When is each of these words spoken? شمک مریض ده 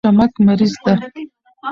شمک 0.07 0.33
مریض 0.45 0.73
ده 0.83 0.93